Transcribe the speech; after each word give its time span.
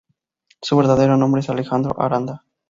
Su 0.63 0.75
verdadero 0.77 1.15
nombre 1.15 1.41
es 1.41 1.49
Alejandro 1.51 1.93
Aranda. 2.01 2.43